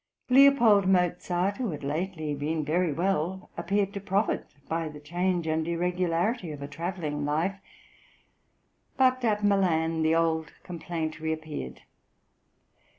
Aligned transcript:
L. 0.31 0.81
Mozart, 0.89 1.57
who 1.57 1.69
had 1.69 1.83
lately 1.83 2.33
been 2.33 2.65
very 2.65 2.91
well, 2.91 3.51
appeared 3.55 3.93
to 3.93 4.01
profit 4.01 4.47
by 4.67 4.89
the 4.89 4.99
change 4.99 5.45
and 5.45 5.67
irregularity 5.67 6.51
of 6.51 6.63
a 6.63 6.67
travelling 6.67 7.23
life, 7.23 7.59
but 8.97 9.23
at 9.23 9.43
Milan 9.43 10.01
the 10.01 10.15
old 10.15 10.53
complaint 10.63 11.19
reappeared. 11.19 11.81